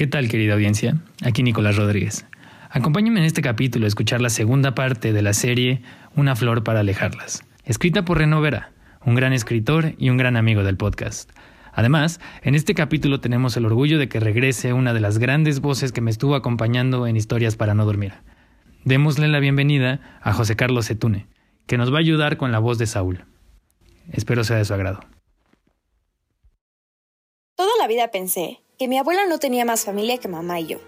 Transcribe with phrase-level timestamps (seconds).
[0.00, 0.96] ¿Qué tal, querida audiencia?
[1.22, 2.24] Aquí Nicolás Rodríguez.
[2.70, 5.82] Acompáñenme en este capítulo a escuchar la segunda parte de la serie
[6.16, 8.72] Una flor para alejarlas, escrita por Reno Vera,
[9.04, 11.30] un gran escritor y un gran amigo del podcast.
[11.74, 15.92] Además, en este capítulo tenemos el orgullo de que regrese una de las grandes voces
[15.92, 18.14] que me estuvo acompañando en Historias para no dormir.
[18.86, 21.26] Démosle la bienvenida a José Carlos Setune,
[21.66, 23.26] que nos va a ayudar con la voz de Saúl.
[24.10, 25.00] Espero sea de su agrado.
[27.54, 30.78] Toda la vida pensé que mi abuela no tenía más familia que mamá y yo.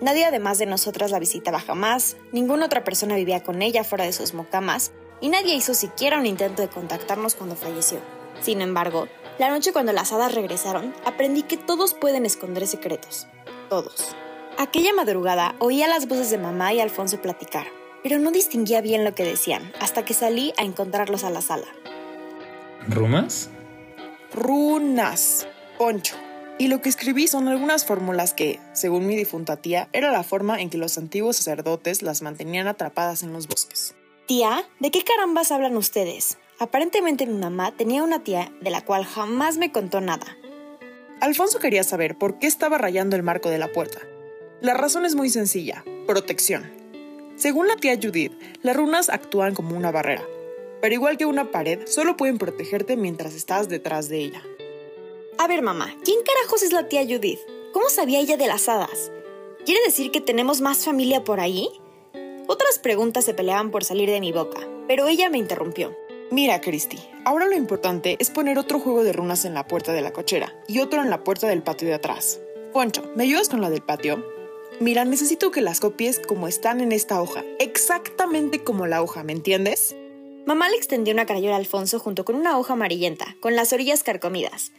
[0.00, 4.12] Nadie además de nosotras la visitaba jamás, ninguna otra persona vivía con ella fuera de
[4.12, 7.98] sus mocamas, y nadie hizo siquiera un intento de contactarnos cuando falleció.
[8.40, 9.08] Sin embargo,
[9.40, 13.26] la noche cuando las hadas regresaron, aprendí que todos pueden esconder secretos.
[13.68, 14.14] Todos.
[14.56, 17.66] Aquella madrugada oía las voces de mamá y Alfonso platicar,
[18.04, 21.66] pero no distinguía bien lo que decían hasta que salí a encontrarlos a la sala.
[22.86, 23.50] ¿Rumas?
[24.32, 25.48] Runas.
[25.76, 26.14] Poncho.
[26.58, 30.60] Y lo que escribí son algunas fórmulas que, según mi difunta tía, era la forma
[30.60, 33.94] en que los antiguos sacerdotes las mantenían atrapadas en los bosques.
[34.26, 36.38] Tía, ¿de qué carambas hablan ustedes?
[36.58, 40.26] Aparentemente mi mamá tenía una tía de la cual jamás me contó nada.
[41.20, 44.00] Alfonso quería saber por qué estaba rayando el marco de la puerta.
[44.62, 46.72] La razón es muy sencilla, protección.
[47.36, 50.24] Según la tía Judith, las runas actúan como una barrera,
[50.80, 54.42] pero igual que una pared, solo pueden protegerte mientras estás detrás de ella.
[55.38, 57.40] A ver, mamá, ¿quién carajos es la tía Judith?
[57.72, 59.12] ¿Cómo sabía ella de las hadas?
[59.66, 61.68] ¿Quiere decir que tenemos más familia por ahí?
[62.46, 65.94] Otras preguntas se peleaban por salir de mi boca, pero ella me interrumpió.
[66.30, 70.00] Mira, Christy, ahora lo importante es poner otro juego de runas en la puerta de
[70.00, 72.40] la cochera y otro en la puerta del patio de atrás.
[72.72, 74.24] Poncho, ¿me ayudas con la del patio?
[74.80, 79.32] Mira, necesito que las copies como están en esta hoja, exactamente como la hoja, ¿me
[79.32, 79.94] entiendes?
[80.46, 84.02] Mamá le extendió una crayola a Alfonso junto con una hoja amarillenta, con las orillas
[84.02, 84.72] carcomidas.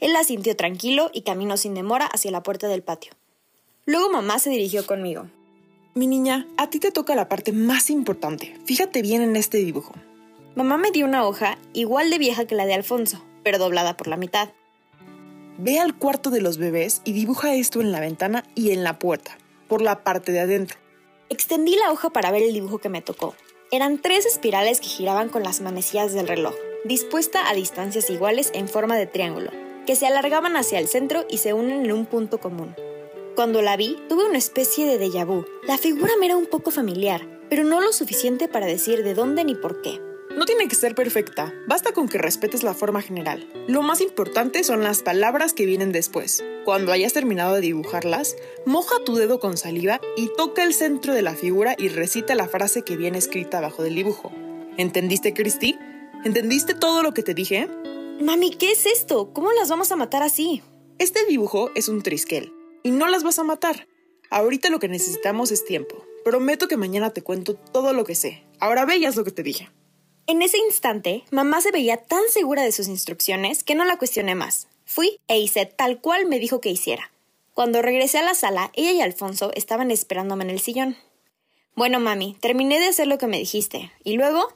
[0.00, 3.12] Él la sintió tranquilo y caminó sin demora hacia la puerta del patio.
[3.86, 5.28] Luego mamá se dirigió conmigo.
[5.94, 8.54] Mi niña, a ti te toca la parte más importante.
[8.66, 9.94] Fíjate bien en este dibujo.
[10.54, 14.08] Mamá me dio una hoja igual de vieja que la de Alfonso, pero doblada por
[14.08, 14.50] la mitad.
[15.58, 18.98] Ve al cuarto de los bebés y dibuja esto en la ventana y en la
[18.98, 19.38] puerta,
[19.68, 20.78] por la parte de adentro.
[21.30, 23.34] Extendí la hoja para ver el dibujo que me tocó.
[23.70, 26.54] Eran tres espirales que giraban con las manecillas del reloj,
[26.84, 29.50] dispuesta a distancias iguales en forma de triángulo,
[29.86, 32.74] que se alargaban hacia el centro y se unen en un punto común.
[33.34, 35.44] Cuando la vi, tuve una especie de déjà vu.
[35.66, 39.44] La figura me era un poco familiar, pero no lo suficiente para decir de dónde
[39.44, 40.00] ni por qué.
[40.36, 43.48] No tiene que ser perfecta, basta con que respetes la forma general.
[43.68, 46.44] Lo más importante son las palabras que vienen después.
[46.66, 48.36] Cuando hayas terminado de dibujarlas,
[48.66, 52.48] moja tu dedo con saliva y toca el centro de la figura y recita la
[52.48, 54.30] frase que viene escrita abajo del dibujo.
[54.76, 55.78] ¿Entendiste, Christy?
[56.24, 57.68] ¿Entendiste todo lo que te dije?
[58.20, 59.32] Mami, ¿qué es esto?
[59.34, 60.62] ¿Cómo las vamos a matar así?
[60.98, 62.50] Este dibujo es un trisquel
[62.82, 63.86] y no las vas a matar.
[64.30, 66.02] Ahorita lo que necesitamos es tiempo.
[66.24, 68.42] Prometo que mañana te cuento todo lo que sé.
[68.58, 69.70] Ahora veías lo que te dije.
[70.26, 74.34] En ese instante, mamá se veía tan segura de sus instrucciones que no la cuestioné
[74.34, 74.66] más.
[74.86, 77.12] Fui e hice tal cual me dijo que hiciera.
[77.52, 80.96] Cuando regresé a la sala, ella y Alfonso estaban esperándome en el sillón.
[81.74, 83.92] Bueno, mami, terminé de hacer lo que me dijiste.
[84.04, 84.48] ¿Y luego?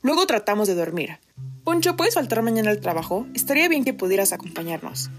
[0.00, 1.18] Luego tratamos de dormir.
[1.64, 3.26] Poncho, ¿puedes faltar mañana al trabajo?
[3.32, 5.10] Estaría bien que pudieras acompañarnos.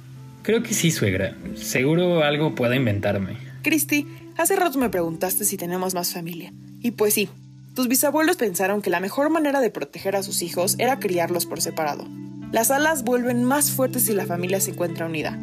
[0.43, 1.35] Creo que sí, suegra.
[1.55, 3.37] Seguro algo pueda inventarme.
[3.63, 4.07] Cristi,
[4.37, 6.53] hace rato me preguntaste si tenemos más familia.
[6.81, 7.29] Y pues sí,
[7.73, 11.61] tus bisabuelos pensaron que la mejor manera de proteger a sus hijos era criarlos por
[11.61, 12.05] separado.
[12.51, 15.39] Las alas vuelven más fuertes si la familia se encuentra unida.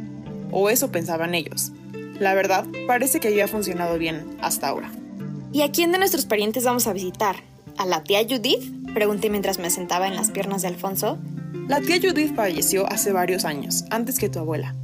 [0.52, 1.72] O eso pensaban ellos.
[2.20, 4.92] La verdad, parece que había funcionado bien hasta ahora.
[5.52, 7.36] ¿Y a quién de nuestros parientes vamos a visitar?
[7.76, 8.62] ¿A la tía Judith?
[8.94, 11.19] Pregunté mientras me sentaba en las piernas de Alfonso.
[11.69, 14.75] La tía Judith falleció hace varios años, antes que tu abuela.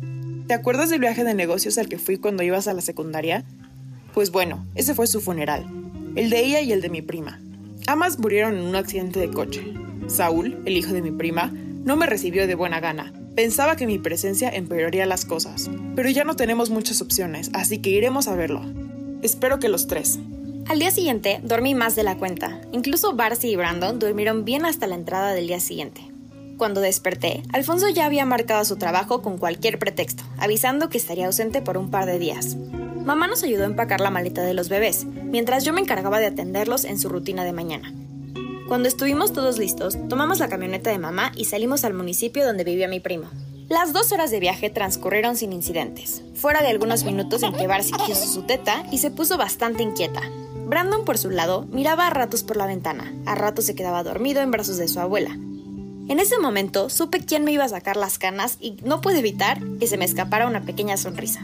[0.47, 3.45] ¿Te acuerdas del viaje de negocios al que fui cuando ibas a la secundaria?
[4.15, 5.67] Pues bueno, ese fue su funeral
[6.19, 7.41] el de ella y el de mi prima.
[7.87, 9.63] Ambas murieron en un accidente de coche.
[10.09, 11.53] Saúl, el hijo de mi prima,
[11.85, 13.13] no me recibió de buena gana.
[13.37, 17.91] Pensaba que mi presencia empeoraría las cosas, pero ya no tenemos muchas opciones, así que
[17.91, 18.63] iremos a verlo.
[19.23, 20.19] Espero que los tres.
[20.69, 22.61] Al día siguiente dormí más de la cuenta.
[22.73, 26.03] Incluso Barcy y Brandon durmieron bien hasta la entrada del día siguiente.
[26.59, 31.63] Cuando desperté, Alfonso ya había marcado su trabajo con cualquier pretexto, avisando que estaría ausente
[31.63, 32.57] por un par de días.
[33.03, 36.27] Mamá nos ayudó a empacar la maleta de los bebés, mientras yo me encargaba de
[36.27, 37.95] atenderlos en su rutina de mañana.
[38.69, 42.89] Cuando estuvimos todos listos, tomamos la camioneta de mamá y salimos al municipio donde vivía
[42.89, 43.31] mi primo.
[43.71, 47.93] Las dos horas de viaje transcurrieron sin incidentes, fuera de algunos minutos en que Barcy
[48.05, 50.21] quiso su teta y se puso bastante inquieta.
[50.69, 54.43] Brandon, por su lado, miraba a ratos por la ventana, a ratos se quedaba dormido
[54.43, 55.31] en brazos de su abuela.
[55.31, 59.63] En ese momento supe quién me iba a sacar las canas y no pude evitar
[59.81, 61.41] que se me escapara una pequeña sonrisa.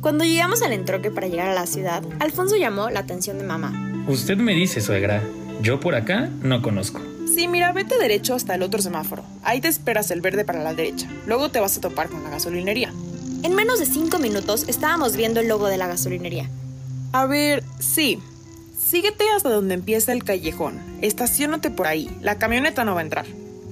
[0.00, 4.04] Cuando llegamos al entroque para llegar a la ciudad, Alfonso llamó la atención de mamá.
[4.06, 5.20] Usted me dice, suegra.
[5.60, 7.00] Yo por acá no conozco.
[7.34, 9.24] Sí, mira, vete derecho hasta el otro semáforo.
[9.42, 11.08] Ahí te esperas el verde para la derecha.
[11.26, 12.92] Luego te vas a topar con la gasolinería.
[13.42, 16.48] En menos de cinco minutos estábamos viendo el logo de la gasolinería.
[17.12, 18.18] A ver, sí.
[18.78, 20.80] Síguete hasta donde empieza el callejón.
[21.02, 22.10] Estaciónate por ahí.
[22.20, 23.26] La camioneta no va a entrar.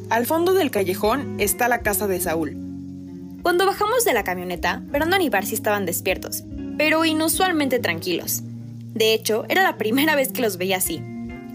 [0.09, 2.57] Al fondo del callejón está la casa de Saúl.
[3.43, 6.45] Cuando bajamos de la camioneta, Brandon y Barcy estaban despiertos,
[6.79, 8.43] pero inusualmente tranquilos.
[8.95, 11.03] De hecho, era la primera vez que los veía así.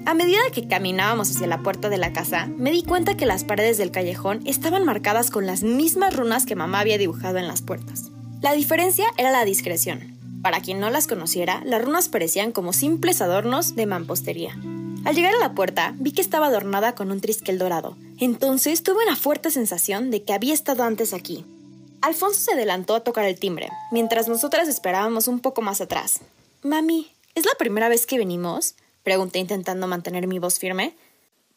[0.06, 3.44] A medida que caminábamos hacia la puerta de la casa, me di cuenta que las
[3.44, 7.62] paredes del callejón estaban marcadas con las mismas runas que mamá había dibujado en las
[7.62, 8.12] puertas.
[8.42, 10.21] La diferencia era la discreción.
[10.42, 14.58] Para quien no las conociera, las runas parecían como simples adornos de mampostería.
[15.04, 17.96] Al llegar a la puerta, vi que estaba adornada con un trisquel dorado.
[18.20, 21.46] Entonces tuve una fuerte sensación de que había estado antes aquí.
[22.02, 26.22] Alfonso se adelantó a tocar el timbre, mientras nosotras esperábamos un poco más atrás.
[26.64, 28.76] Mami, ¿es la primera vez que venimos?
[29.04, 30.96] Pregunté intentando mantener mi voz firme.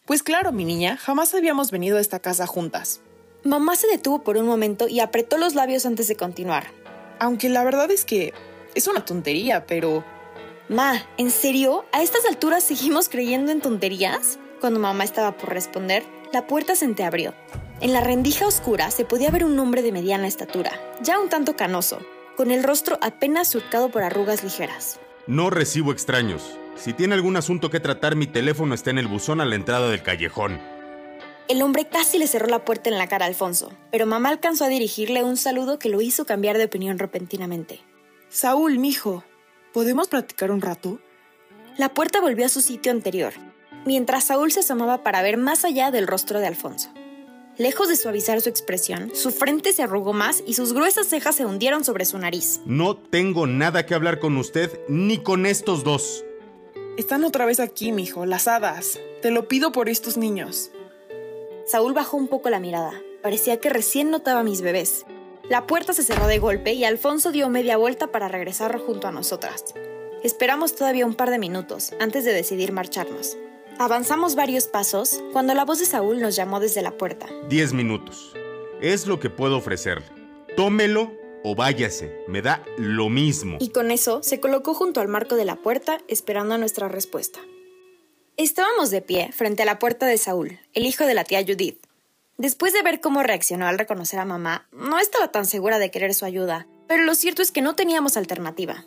[0.05, 3.01] Pues claro, mi niña, jamás habíamos venido a esta casa juntas.
[3.43, 6.67] Mamá se detuvo por un momento y apretó los labios antes de continuar.
[7.19, 8.33] Aunque la verdad es que
[8.75, 10.05] es una tontería, pero...
[10.69, 11.85] Ma, ¿en serio?
[11.93, 14.39] ¿A estas alturas seguimos creyendo en tonterías?
[14.61, 17.35] Cuando mamá estaba por responder, la puerta se entreabrió.
[17.81, 20.73] En la rendija oscura se podía ver un hombre de mediana estatura,
[21.03, 21.99] ya un tanto canoso,
[22.37, 24.99] con el rostro apenas surcado por arrugas ligeras.
[25.27, 26.59] No recibo extraños.
[26.77, 29.89] Si tiene algún asunto que tratar, mi teléfono está en el buzón a la entrada
[29.91, 30.61] del callejón.
[31.47, 34.65] El hombre casi le cerró la puerta en la cara a Alfonso, pero mamá alcanzó
[34.65, 37.81] a dirigirle un saludo que lo hizo cambiar de opinión repentinamente.
[38.29, 39.25] Saúl, mijo,
[39.73, 40.99] ¿podemos platicar un rato?
[41.77, 43.33] La puerta volvió a su sitio anterior,
[43.85, 46.91] mientras Saúl se asomaba para ver más allá del rostro de Alfonso.
[47.57, 51.47] Lejos de suavizar su expresión, su frente se arrugó más y sus gruesas cejas se
[51.47, 52.61] hundieron sobre su nariz.
[52.67, 56.25] No tengo nada que hablar con usted ni con estos dos.
[56.97, 58.99] Están otra vez aquí, mijo, las hadas.
[59.23, 60.73] Te lo pido por estos niños.
[61.67, 62.93] Saúl bajó un poco la mirada.
[63.23, 65.07] Parecía que recién notaba a mis bebés.
[65.51, 69.13] La puerta se cerró de golpe y Alfonso dio media vuelta para regresar junto a
[69.13, 69.75] nosotras.
[70.23, 73.37] Esperamos todavía un par de minutos antes de decidir marcharnos.
[73.79, 77.27] Avanzamos varios pasos cuando la voz de Saúl nos llamó desde la puerta.
[77.51, 78.33] Diez minutos.
[78.81, 80.07] Es lo que puedo ofrecerle.
[80.57, 81.13] Tómelo
[81.43, 82.25] o váyase.
[82.27, 83.59] Me da lo mismo.
[83.61, 87.41] Y con eso se colocó junto al marco de la puerta esperando nuestra respuesta.
[88.39, 91.84] Estábamos de pie frente a la puerta de Saúl, el hijo de la tía Judith.
[92.37, 96.15] Después de ver cómo reaccionó al reconocer a mamá, no estaba tan segura de querer
[96.15, 98.85] su ayuda, pero lo cierto es que no teníamos alternativa.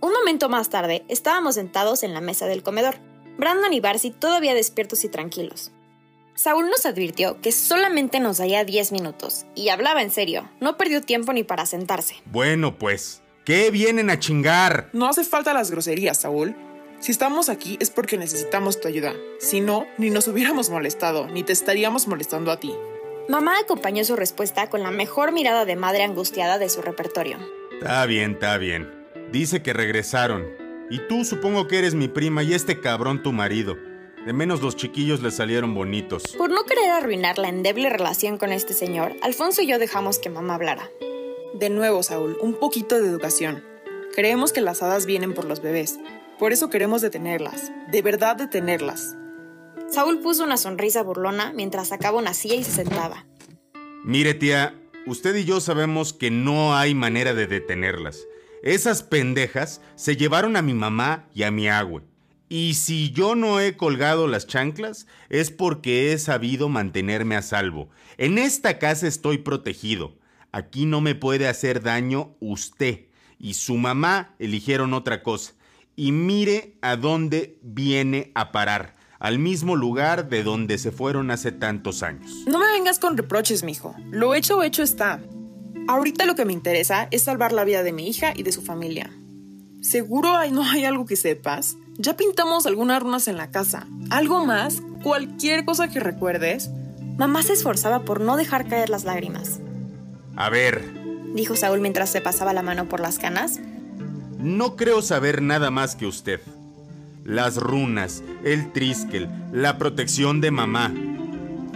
[0.00, 2.98] Un momento más tarde, estábamos sentados en la mesa del comedor,
[3.38, 5.72] Brandon y Barcy todavía despiertos y tranquilos.
[6.36, 11.02] Saúl nos advirtió que solamente nos daría 10 minutos, y hablaba en serio, no perdió
[11.02, 12.14] tiempo ni para sentarse.
[12.26, 14.90] Bueno, pues, ¿qué vienen a chingar?
[14.92, 16.54] No hace falta las groserías, Saúl.
[17.00, 19.14] Si estamos aquí es porque necesitamos tu ayuda.
[19.38, 22.74] Si no, ni nos hubiéramos molestado, ni te estaríamos molestando a ti.
[23.26, 27.38] Mamá acompañó su respuesta con la mejor mirada de madre angustiada de su repertorio.
[27.72, 28.90] Está bien, está bien.
[29.32, 30.46] Dice que regresaron.
[30.90, 33.78] Y tú supongo que eres mi prima y este cabrón tu marido.
[34.26, 36.24] De menos los chiquillos le salieron bonitos.
[36.36, 40.28] Por no querer arruinar la endeble relación con este señor, Alfonso y yo dejamos que
[40.28, 40.90] mamá hablara.
[41.54, 43.64] De nuevo, Saúl, un poquito de educación.
[44.14, 45.98] Creemos que las hadas vienen por los bebés.
[46.40, 47.70] Por eso queremos detenerlas.
[47.92, 49.14] De verdad detenerlas.
[49.90, 53.26] Saúl puso una sonrisa burlona mientras sacaba una silla y se sentaba.
[54.04, 54.74] Mire, tía,
[55.06, 58.26] usted y yo sabemos que no hay manera de detenerlas.
[58.62, 62.04] Esas pendejas se llevaron a mi mamá y a mi agua.
[62.48, 67.90] Y si yo no he colgado las chanclas, es porque he sabido mantenerme a salvo.
[68.16, 70.16] En esta casa estoy protegido.
[70.52, 73.08] Aquí no me puede hacer daño usted.
[73.38, 75.52] Y su mamá eligieron otra cosa
[76.00, 81.52] y mire a dónde viene a parar, al mismo lugar de donde se fueron hace
[81.52, 82.44] tantos años.
[82.46, 83.94] No me vengas con reproches, mijo.
[84.10, 85.20] Lo hecho, hecho está.
[85.88, 88.62] Ahorita lo que me interesa es salvar la vida de mi hija y de su
[88.62, 89.10] familia.
[89.82, 91.76] ¿Seguro no hay algo que sepas?
[91.98, 93.86] Ya pintamos algunas runas en la casa.
[94.08, 94.80] ¿Algo más?
[95.02, 96.70] ¿Cualquier cosa que recuerdes?
[97.18, 99.60] Mamá se esforzaba por no dejar caer las lágrimas.
[100.34, 100.82] A ver,
[101.34, 103.60] dijo Saúl mientras se pasaba la mano por las canas.
[104.42, 106.40] No creo saber nada más que usted.
[107.24, 110.94] Las runas, el triskel, la protección de mamá.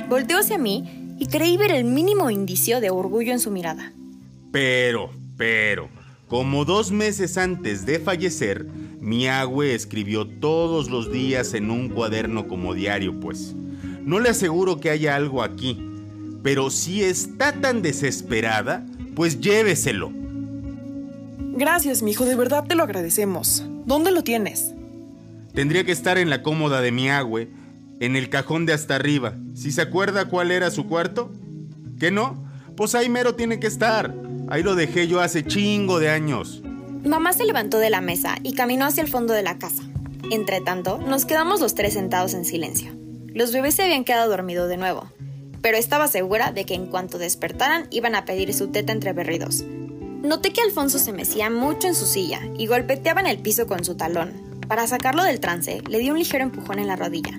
[0.09, 3.93] Volteó hacia mí y creí ver el mínimo indicio de orgullo en su mirada.
[4.51, 5.91] Pero, pero,
[6.27, 8.65] como dos meses antes de fallecer,
[8.99, 13.55] mi agüe escribió todos los días en un cuaderno como diario, pues.
[14.05, 15.79] No le aseguro que haya algo aquí,
[16.43, 20.24] pero si está tan desesperada, pues lléveselo.
[21.57, 23.65] Gracias, mi hijo, de verdad te lo agradecemos.
[23.87, 24.75] ¿Dónde lo tienes?
[25.55, 27.49] Tendría que estar en la cómoda de mi agüe,
[28.01, 29.35] en el cajón de hasta arriba.
[29.55, 31.31] ¿Si se acuerda cuál era su cuarto?
[32.01, 32.45] ¿Qué no?
[32.77, 34.13] Pues ahí mero tiene que estar.
[34.49, 36.61] Ahí lo dejé yo hace chingo de años.
[37.05, 39.85] Mamá se levantó de la mesa y caminó hacia el fondo de la casa.
[40.33, 42.91] Entre tanto, nos quedamos los tres sentados en silencio.
[43.29, 45.09] Los bebés se habían quedado dormidos de nuevo,
[45.63, 49.65] pero estaba segura de que en cuanto despertaran iban a pedir su teta entre berridos.
[50.25, 53.85] Noté que Alfonso se mecía mucho en su silla y golpeteaba en el piso con
[53.85, 54.33] su talón.
[54.67, 57.39] Para sacarlo del trance, le di un ligero empujón en la rodilla.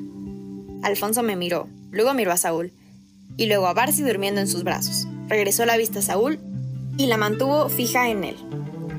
[0.83, 2.71] Alfonso me miró, luego miró a Saúl,
[3.37, 5.07] y luego a Barcy durmiendo en sus brazos.
[5.27, 6.37] Regresó la vista a Saúl
[6.95, 8.35] y la mantuvo fija en él.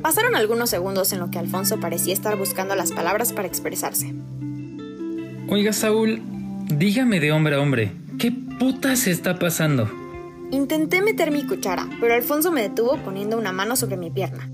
[0.03, 4.13] Pasaron algunos segundos en lo que Alfonso parecía estar buscando las palabras para expresarse.
[5.49, 6.23] Oiga, Saúl,
[6.77, 9.89] dígame de hombre a hombre, ¿qué puta se está pasando?
[10.51, 14.49] Intenté meter mi cuchara, pero Alfonso me detuvo poniendo una mano sobre mi pierna.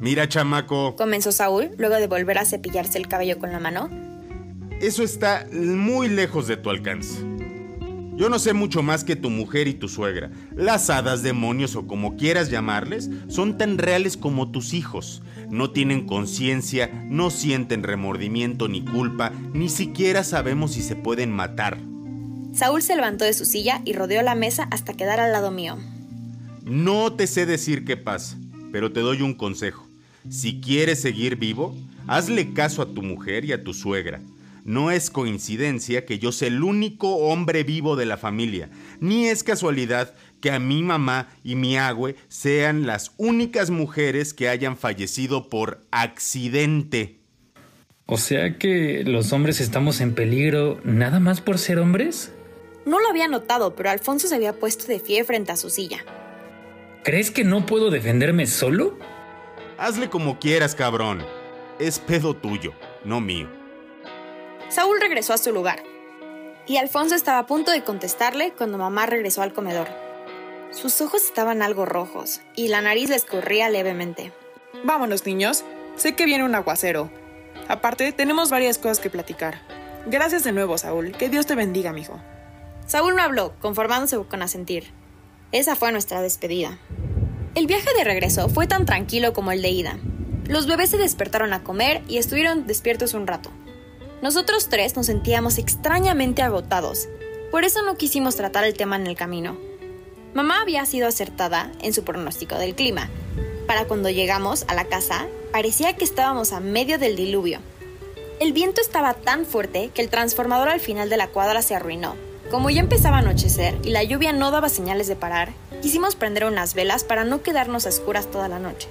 [0.00, 0.96] Mira, chamaco.
[0.96, 3.88] Comenzó Saúl, luego de volver a cepillarse el cabello con la mano.
[4.80, 7.22] Eso está muy lejos de tu alcance.
[8.16, 10.30] Yo no sé mucho más que tu mujer y tu suegra.
[10.54, 15.22] Las hadas, demonios o como quieras llamarles, son tan reales como tus hijos.
[15.48, 21.78] No tienen conciencia, no sienten remordimiento ni culpa, ni siquiera sabemos si se pueden matar.
[22.54, 25.78] Saúl se levantó de su silla y rodeó la mesa hasta quedar al lado mío.
[26.64, 28.36] No te sé decir qué pasa,
[28.72, 29.86] pero te doy un consejo.
[30.28, 31.74] Si quieres seguir vivo,
[32.06, 34.20] hazle caso a tu mujer y a tu suegra.
[34.64, 38.68] No es coincidencia que yo sea el único hombre vivo de la familia,
[39.00, 44.48] ni es casualidad que a mi mamá y mi agüe sean las únicas mujeres que
[44.48, 47.20] hayan fallecido por accidente.
[48.06, 52.32] O sea que los hombres estamos en peligro nada más por ser hombres?
[52.84, 56.04] No lo había notado, pero Alfonso se había puesto de pie frente a su silla.
[57.02, 58.98] ¿Crees que no puedo defenderme solo?
[59.78, 61.24] Hazle como quieras, cabrón.
[61.78, 62.72] Es pedo tuyo,
[63.04, 63.48] no mío.
[64.68, 65.82] Saúl regresó a su lugar,
[66.66, 69.88] y Alfonso estaba a punto de contestarle cuando mamá regresó al comedor.
[70.70, 74.32] Sus ojos estaban algo rojos, y la nariz le escurría levemente.
[74.84, 75.64] Vámonos, niños.
[75.96, 77.10] Sé que viene un aguacero.
[77.68, 79.60] Aparte, tenemos varias cosas que platicar.
[80.06, 81.12] Gracias de nuevo, Saúl.
[81.12, 82.20] Que Dios te bendiga, mijo.
[82.90, 84.90] Saúl no habló, conformándose con asentir.
[85.52, 86.76] Esa fue nuestra despedida.
[87.54, 89.98] El viaje de regreso fue tan tranquilo como el de ida.
[90.48, 93.52] Los bebés se despertaron a comer y estuvieron despiertos un rato.
[94.22, 97.06] Nosotros tres nos sentíamos extrañamente agotados,
[97.52, 99.56] por eso no quisimos tratar el tema en el camino.
[100.34, 103.08] Mamá había sido acertada en su pronóstico del clima.
[103.68, 107.60] Para cuando llegamos a la casa, parecía que estábamos a medio del diluvio.
[108.40, 112.16] El viento estaba tan fuerte que el transformador al final de la cuadra se arruinó.
[112.50, 115.50] Como ya empezaba a anochecer y la lluvia no daba señales de parar,
[115.82, 118.88] quisimos prender unas velas para no quedarnos a oscuras toda la noche.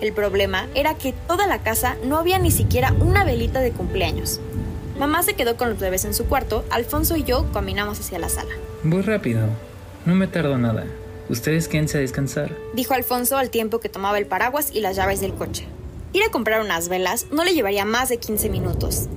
[0.00, 4.40] El problema era que toda la casa no había ni siquiera una velita de cumpleaños.
[4.98, 8.30] Mamá se quedó con los bebés en su cuarto, Alfonso y yo caminamos hacia la
[8.30, 8.54] sala.
[8.82, 9.42] Voy rápido,
[10.06, 10.86] no me tardo nada.
[11.28, 12.56] Ustedes quédense a descansar.
[12.72, 15.66] Dijo Alfonso al tiempo que tomaba el paraguas y las llaves del coche.
[16.14, 19.08] Ir a comprar unas velas no le llevaría más de 15 minutos.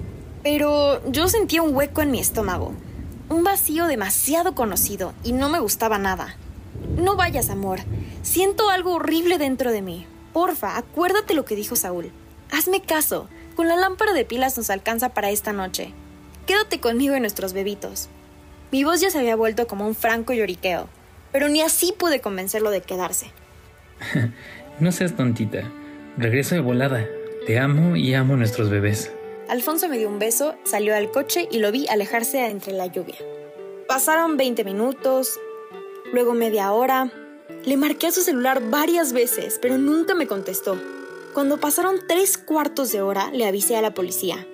[0.43, 2.73] Pero yo sentía un hueco en mi estómago.
[3.27, 6.35] Un vacío demasiado conocido y no me gustaba nada.
[6.97, 7.79] No vayas, amor.
[8.21, 10.05] Siento algo horrible dentro de mí.
[10.31, 12.11] Porfa, acuérdate lo que dijo Saúl.
[12.51, 13.27] Hazme caso.
[13.55, 15.93] Con la lámpara de pilas nos alcanza para esta noche.
[16.45, 18.09] Quédate conmigo y nuestros bebitos.
[18.71, 20.87] Mi voz ya se había vuelto como un franco lloriqueo,
[21.31, 23.31] pero ni así pude convencerlo de quedarse.
[24.79, 25.63] no seas tontita.
[26.17, 27.05] Regreso de volada.
[27.47, 29.11] Te amo y amo a nuestros bebés.
[29.47, 33.15] Alfonso me dio un beso, salió al coche y lo vi alejarse entre la lluvia.
[33.87, 35.39] Pasaron 20 minutos,
[36.11, 37.11] luego media hora.
[37.63, 40.81] Le marqué a su celular varias veces, pero nunca me contestó.
[41.35, 44.47] Cuando pasaron tres cuartos de hora, le avisé a la policía.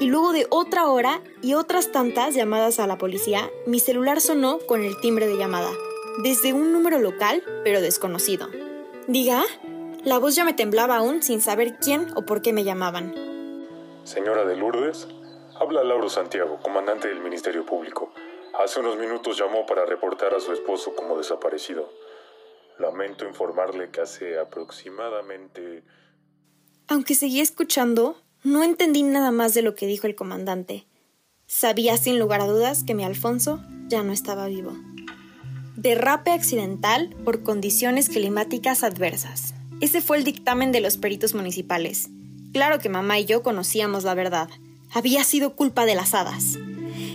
[0.00, 4.58] Y luego de otra hora y otras tantas llamadas a la policía, mi celular sonó
[4.58, 5.70] con el timbre de llamada,
[6.24, 8.48] desde un número local, pero desconocido.
[9.06, 9.44] Diga,
[10.02, 13.33] la voz ya me temblaba aún sin saber quién o por qué me llamaban.
[14.04, 15.08] Señora de Lourdes,
[15.58, 18.12] habla Lauro Santiago, comandante del Ministerio Público.
[18.62, 21.90] Hace unos minutos llamó para reportar a su esposo como desaparecido.
[22.78, 25.84] Lamento informarle que hace aproximadamente
[26.86, 30.84] aunque seguía escuchando, no entendí nada más de lo que dijo el comandante.
[31.46, 34.72] Sabía sin lugar a dudas que mi Alfonso ya no estaba vivo.
[35.76, 39.54] Derrape accidental por condiciones climáticas adversas.
[39.80, 42.10] Ese fue el dictamen de los peritos municipales.
[42.54, 44.48] Claro que mamá y yo conocíamos la verdad.
[44.92, 46.56] Había sido culpa de las hadas.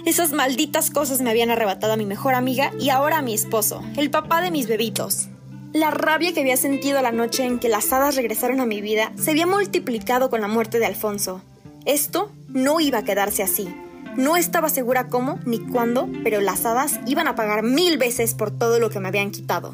[0.06, 3.82] Esas malditas cosas me habían arrebatado a mi mejor amiga y ahora a mi esposo,
[3.96, 5.30] el papá de mis bebitos.
[5.72, 9.14] La rabia que había sentido la noche en que las hadas regresaron a mi vida
[9.16, 11.42] se había multiplicado con la muerte de Alfonso.
[11.86, 13.74] Esto no iba a quedarse así.
[14.18, 18.52] No estaba segura cómo ni cuándo, pero las hadas iban a pagar mil veces por
[18.52, 19.74] todo lo que me habían quitado.